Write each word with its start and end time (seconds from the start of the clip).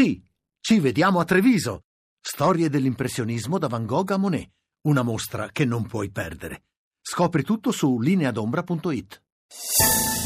Sì, 0.00 0.18
ci 0.62 0.80
vediamo 0.80 1.20
a 1.20 1.26
Treviso. 1.26 1.82
Storie 2.22 2.70
dell'impressionismo 2.70 3.58
da 3.58 3.68
Van 3.68 3.84
Gogh 3.84 4.12
a 4.12 4.16
Monet. 4.16 4.48
Una 4.84 5.02
mostra 5.02 5.50
che 5.52 5.66
non 5.66 5.86
puoi 5.86 6.10
perdere. 6.10 6.62
Scopri 7.02 7.42
tutto 7.42 7.70
su 7.70 8.00
lineadombra.it. 8.00 9.22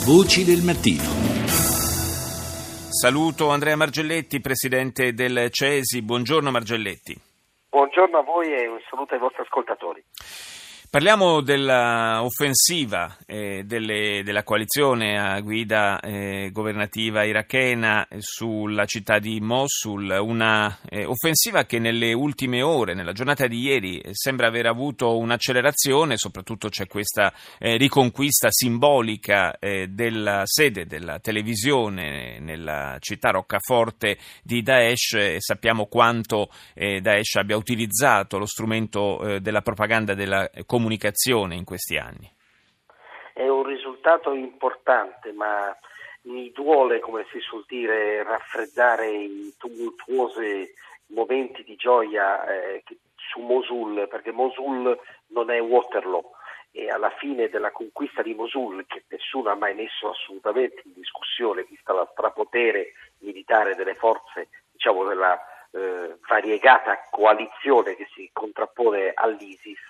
Voci 0.07 0.45
del 0.45 0.63
mattino. 0.63 1.03
Saluto 2.89 3.51
Andrea 3.51 3.75
Margelletti, 3.75 4.41
presidente 4.41 5.13
del 5.13 5.49
CESI. 5.51 6.03
Buongiorno 6.03 6.53
Margelletti. 6.53 7.21
Buongiorno 7.71 8.19
a 8.19 8.23
voi 8.23 8.53
e 8.55 8.69
un 8.69 8.79
saluto 8.89 9.15
ai 9.15 9.19
vostri 9.19 9.43
ascoltatori. 9.43 10.05
Parliamo 10.95 11.41
dell'offensiva 11.41 13.17
eh, 13.27 13.65
delle, 13.65 14.23
della 14.23 14.45
coalizione 14.45 15.19
a 15.19 15.41
guida 15.41 15.99
eh, 15.99 16.51
governativa 16.53 17.25
irachena 17.25 18.07
sulla 18.19 18.85
città 18.85 19.19
di 19.19 19.41
Mosul, 19.41 20.17
una 20.21 20.79
eh, 20.89 21.05
offensiva 21.05 21.65
che 21.65 21.81
nelle 21.81 22.13
ultime 22.13 22.63
ore, 22.63 22.95
nella 22.95 23.11
giornata 23.11 23.49
di 23.49 23.59
ieri, 23.59 24.01
sembra 24.13 24.47
aver 24.47 24.67
avuto 24.67 25.19
un'accelerazione, 25.19 26.17
soprattutto 26.17 26.69
c'è 26.69 26.87
questa 26.87 27.33
eh, 27.59 27.77
riconquista 27.77 28.47
simbolica 28.53 29.59
eh, 29.59 29.89
della 29.89 30.43
sede 30.45 30.87
della 30.87 31.19
televisione 31.19 32.39
nella 32.39 32.99
città 33.01 33.31
roccaforte 33.31 34.17
di 34.45 34.63
Daesh. 34.63 35.15
E 35.15 35.37
sappiamo 35.41 35.87
quanto 35.87 36.51
eh, 36.73 37.01
Daesh 37.01 37.35
abbia 37.35 37.57
utilizzato 37.57 38.39
lo 38.39 38.47
strumento 38.47 39.39
della 39.41 39.61
propaganda 39.61 40.15
della 40.15 40.49
comunicazione 40.65 40.83
comunicazione 40.85 41.55
in 41.55 41.65
questi 41.65 41.97
anni? 41.97 42.31
È 43.33 43.49
un 43.49 43.65
risultato 43.65 44.35
importante, 44.35 45.33
ma 45.33 45.75
mi 46.23 46.53
duole, 46.53 47.01
come 47.01 47.25
si 47.33 47.41
suol 47.41 47.65
dire, 47.67 48.23
raffreddare 48.23 49.11
i 49.11 49.55
tumultuosi 49.57 50.71
momenti 51.07 51.65
di 51.65 51.75
gioia 51.77 52.47
eh, 52.47 52.85
su 53.17 53.41
Mosul, 53.41 54.07
perché 54.09 54.31
Mosul 54.31 54.99
non 55.29 55.51
è 55.51 55.61
Waterloo 55.61 56.33
e 56.71 56.91
alla 56.91 57.11
fine 57.19 57.49
della 57.49 57.71
conquista 57.71 58.23
di 58.23 58.35
Mosul, 58.35 58.85
che 58.87 59.05
nessuno 59.09 59.49
ha 59.51 59.55
mai 59.55 59.75
messo 59.75 60.11
assolutamente 60.11 60.83
in 60.85 60.93
discussione, 60.95 61.67
vista 61.69 61.95
la 61.95 62.09
strapotere 62.13 62.93
militare 63.21 63.75
delle 63.75 63.95
forze 63.95 64.49
diciamo, 64.71 65.05
della 65.05 65.41
eh, 65.75 66.19
variegata 66.29 67.09
coalizione 67.11 67.97
che 67.97 68.07
si 68.15 68.31
contrappone 68.33 69.13
all'ISIS, 69.15 69.81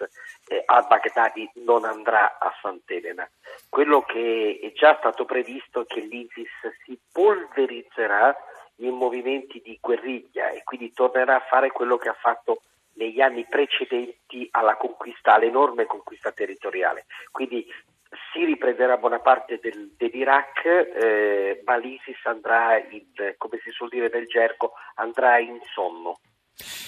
eh, 0.49 0.63
al-Baghdadi 0.65 1.51
non 1.65 1.85
andrà 1.85 2.39
a 2.39 2.53
Sant'Elena. 2.61 3.29
Quello 3.69 4.03
che 4.03 4.59
è 4.63 4.73
già 4.73 4.97
stato 4.99 5.25
previsto 5.25 5.83
è 5.83 5.87
che 5.87 6.01
l'ISIS 6.01 6.49
si 6.85 6.99
polverizzerà 7.13 8.35
in 8.77 8.95
movimenti 8.95 9.61
di 9.63 9.79
guerriglia 9.81 10.51
e 10.51 10.63
quindi 10.65 10.93
tornerà 10.93 11.37
a 11.37 11.47
fare 11.49 11.71
quello 11.71 11.97
che 11.97 12.09
ha 12.09 12.17
fatto 12.19 12.63
negli 12.95 13.21
anni 13.21 13.45
precedenti 13.45 14.48
alla 14.53 14.77
conquista, 14.77 15.35
all'enorme 15.35 15.85
conquista 15.85 16.33
territoriale. 16.33 17.07
Quindi 17.31 17.67
si 18.33 18.45
riprenderà 18.45 18.97
buona 18.97 19.20
parte 19.20 19.59
del, 19.61 19.95
dell'Iraq, 19.97 20.65
eh, 20.65 21.62
ma 21.65 21.77
l'ISIS 21.77 22.25
andrà, 22.25 22.79
in, 22.79 23.03
come 23.37 23.59
si 23.62 23.70
suol 23.70 23.89
dire 23.89 24.11
nel 24.12 24.27
gergo, 24.27 24.73
andrà 24.95 25.39
in 25.39 25.59
sonno. 25.73 26.19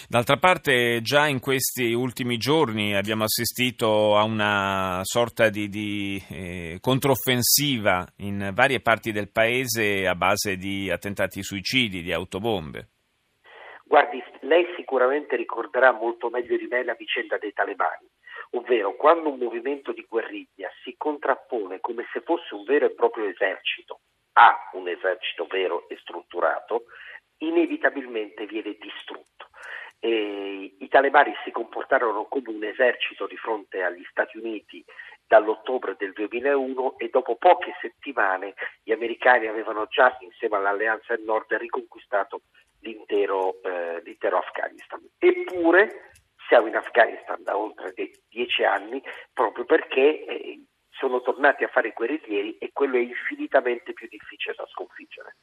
D'altra 0.09 0.37
parte, 0.37 1.01
già 1.03 1.27
in 1.27 1.41
questi 1.41 1.93
ultimi 1.93 2.37
giorni 2.37 2.95
abbiamo 2.95 3.25
assistito 3.25 4.17
a 4.17 4.23
una 4.23 5.01
sorta 5.03 5.49
di, 5.49 5.69
di 5.69 6.23
eh, 6.31 6.79
controffensiva 6.81 8.07
in 8.19 8.51
varie 8.55 8.81
parti 8.81 9.11
del 9.11 9.31
paese 9.31 10.07
a 10.07 10.15
base 10.15 10.57
di 10.57 10.89
attentati 10.91 11.43
suicidi, 11.43 12.03
di 12.03 12.13
autobombe. 12.13 12.89
Guardi, 13.85 14.23
lei 14.43 14.67
sicuramente 14.77 15.35
ricorderà 15.35 15.91
molto 15.91 16.29
meglio 16.29 16.57
di 16.57 16.69
me 16.71 16.85
la 16.85 16.95
vicenda 16.95 17.37
dei 17.39 17.53
talebani 17.53 18.07
ovvero 18.53 18.95
quando 18.97 19.31
un 19.31 19.39
movimento 19.39 19.93
di 19.93 20.07
guerriglia 20.09 20.71
si 20.83 20.95
contrappone 20.97 21.81
come 21.81 22.07
se 22.13 22.21
fosse 22.21 22.55
un 22.55 22.65
vero 22.65 22.87
e 22.87 22.95
proprio 22.95 23.27
esercito 23.27 24.01
a 24.35 24.71
un 24.73 24.89
esercito 24.89 25.47
vero 25.47 25.89
e 25.89 25.97
strutturato, 25.99 26.85
inevitabilmente 27.39 28.47
viene 28.47 28.77
distrutto. 28.79 29.49
E 29.99 30.77
I 30.79 30.89
talebani 30.89 31.35
si 31.43 31.51
comportarono 31.51 32.27
come 32.27 32.51
un 32.51 32.63
esercito 32.65 33.27
di 33.27 33.37
fronte 33.37 33.83
agli 33.83 34.05
Stati 34.11 34.37
Uniti 34.37 34.85
dall'ottobre 35.27 35.97
del 35.99 36.13
2001 36.13 36.99
e 36.99 37.09
dopo 37.09 37.37
poche 37.37 37.75
settimane 37.81 38.55
gli 38.83 38.93
americani 38.93 39.47
avevano 39.47 39.87
già 39.87 40.17
insieme 40.21 40.57
all'Alleanza 40.57 41.17
del 41.17 41.25
Nord 41.25 41.53
riconquistato 41.55 42.43
l'intero, 42.81 43.61
eh, 43.63 44.03
l'intero 44.05 44.39
Afghanistan. 44.39 45.01
Eppure 45.19 46.13
siamo 46.49 46.67
in 46.69 46.77
Afghanistan 46.77 47.43
da 47.43 47.57
oltre 47.57 47.93
dieci 48.29 48.65
anni 48.65 49.03
proprio 49.33 49.65
perché 49.65 50.25
eh, 50.25 50.61
sono 50.99 51.21
tornati 51.21 51.65
a 51.65 51.69
fare 51.69 51.89
i 51.89 51.93
guerriglieri 51.95 52.57
e 52.59 52.71
quello 52.73 52.97
è 52.97 53.01
infinitamente 53.01 53.93
più 53.93 54.09
difficile 54.09 54.55
da 54.57 54.67
sconfiggere. 54.67 55.37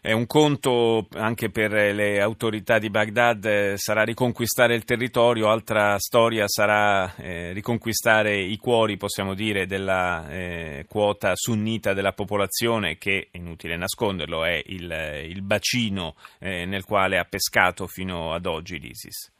È 0.00 0.12
un 0.12 0.26
conto 0.26 1.08
anche 1.14 1.50
per 1.50 1.72
le 1.72 2.20
autorità 2.20 2.78
di 2.78 2.88
Baghdad 2.88 3.44
eh, 3.44 3.76
sarà 3.76 4.04
riconquistare 4.04 4.74
il 4.74 4.84
territorio, 4.84 5.50
altra 5.50 5.98
storia 5.98 6.46
sarà 6.46 7.16
eh, 7.16 7.52
riconquistare 7.52 8.36
i 8.36 8.56
cuori, 8.58 8.96
possiamo 8.96 9.34
dire, 9.34 9.66
della 9.66 10.30
eh, 10.30 10.86
quota 10.88 11.32
sunnita 11.34 11.94
della 11.94 12.12
popolazione 12.12 12.96
che, 12.96 13.28
inutile 13.32 13.76
nasconderlo, 13.76 14.44
è 14.44 14.62
il, 14.66 15.24
il 15.28 15.42
bacino 15.42 16.14
eh, 16.38 16.64
nel 16.64 16.84
quale 16.84 17.18
ha 17.18 17.24
pescato 17.24 17.88
fino 17.88 18.32
ad 18.32 18.46
oggi 18.46 18.78
l'ISIS. 18.78 19.37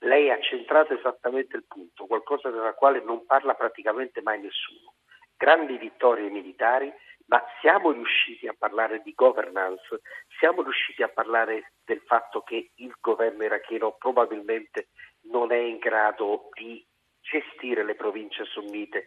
Lei 0.00 0.30
ha 0.30 0.40
centrato 0.40 0.94
esattamente 0.94 1.56
il 1.56 1.66
punto, 1.66 2.06
qualcosa 2.06 2.50
della 2.50 2.72
quale 2.72 3.02
non 3.02 3.26
parla 3.26 3.54
praticamente 3.54 4.22
mai 4.22 4.40
nessuno. 4.40 4.94
Grandi 5.36 5.76
vittorie 5.76 6.30
militari, 6.30 6.92
ma 7.26 7.42
siamo 7.60 7.92
riusciti 7.92 8.48
a 8.48 8.54
parlare 8.58 9.02
di 9.02 9.12
governance, 9.14 10.00
siamo 10.38 10.62
riusciti 10.62 11.02
a 11.02 11.08
parlare 11.08 11.72
del 11.84 12.00
fatto 12.06 12.40
che 12.40 12.70
il 12.74 12.94
governo 13.00 13.44
iracheno 13.44 13.94
probabilmente 13.98 14.88
non 15.30 15.52
è 15.52 15.58
in 15.58 15.78
grado 15.78 16.48
di 16.54 16.84
gestire 17.20 17.84
le 17.84 17.94
province 17.94 18.44
sunnite 18.44 19.06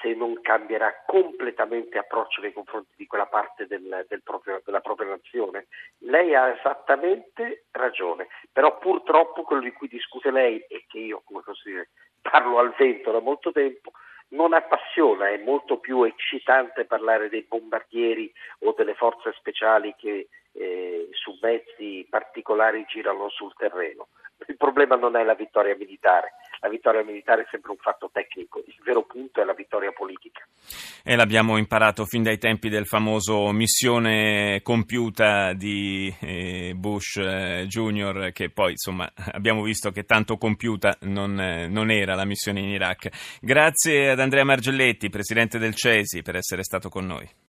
se 0.00 0.14
non 0.14 0.40
cambierà 0.40 1.02
completamente 1.06 1.98
approccio 1.98 2.40
nei 2.40 2.52
confronti 2.52 2.92
di 2.96 3.06
quella 3.06 3.26
parte 3.26 3.66
del, 3.66 4.04
del 4.08 4.22
proprio, 4.22 4.60
della 4.64 4.80
propria 4.80 5.08
nazione. 5.08 5.66
Lei 5.98 6.34
ha 6.34 6.48
esattamente 6.48 7.66
ragione, 7.70 8.28
però 8.52 8.78
purtroppo 8.78 9.42
quello 9.42 9.62
di 9.62 9.72
cui 9.72 9.88
discute 9.88 10.30
lei 10.30 10.58
e 10.68 10.84
che 10.88 10.98
io, 10.98 11.22
come 11.24 11.42
posso 11.44 11.68
dire, 11.68 11.90
parlo 12.20 12.58
al 12.58 12.74
vento 12.76 13.10
da 13.10 13.20
molto 13.20 13.52
tempo, 13.52 13.92
non 14.32 14.52
appassiona, 14.54 15.28
è 15.28 15.38
molto 15.38 15.78
più 15.78 16.02
eccitante 16.04 16.84
parlare 16.84 17.28
dei 17.28 17.42
bombardieri 17.42 18.32
o 18.60 18.74
delle 18.76 18.94
forze 18.94 19.32
speciali 19.32 19.94
che 19.96 20.28
eh, 20.52 21.08
su 21.12 21.38
mezzi 21.40 22.06
particolari 22.08 22.84
girano 22.86 23.28
sul 23.28 23.52
terreno. 23.54 24.08
Problema 24.62 24.94
non 24.94 25.16
è 25.16 25.24
la 25.24 25.34
vittoria 25.34 25.74
militare, 25.74 26.34
la 26.60 26.68
vittoria 26.68 27.02
militare 27.02 27.42
è 27.42 27.46
sempre 27.50 27.72
un 27.72 27.78
fatto 27.78 28.10
tecnico, 28.12 28.62
il 28.64 28.78
vero 28.84 29.02
punto 29.02 29.42
è 29.42 29.44
la 29.44 29.54
vittoria 29.54 29.90
politica. 29.90 30.46
E 31.02 31.16
l'abbiamo 31.16 31.56
imparato 31.56 32.04
fin 32.04 32.22
dai 32.22 32.38
tempi 32.38 32.68
del 32.68 32.86
famoso 32.86 33.50
missione 33.50 34.60
compiuta 34.62 35.52
di 35.52 36.14
eh, 36.20 36.74
Bush 36.76 37.16
eh, 37.16 37.64
Junior, 37.66 38.30
che 38.30 38.50
poi 38.50 38.70
insomma 38.70 39.12
abbiamo 39.32 39.62
visto 39.62 39.90
che 39.90 40.04
tanto 40.04 40.36
compiuta 40.36 40.96
non, 41.00 41.40
eh, 41.40 41.66
non 41.66 41.90
era 41.90 42.14
la 42.14 42.24
missione 42.24 42.60
in 42.60 42.68
Iraq. 42.68 43.08
Grazie 43.40 44.10
ad 44.10 44.20
Andrea 44.20 44.44
Margelletti, 44.44 45.10
presidente 45.10 45.58
del 45.58 45.74
CESI, 45.74 46.22
per 46.22 46.36
essere 46.36 46.62
stato 46.62 46.88
con 46.88 47.04
noi. 47.04 47.28